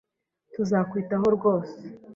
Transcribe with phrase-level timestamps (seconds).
[0.53, 1.75] Tuzakwitaho rwose.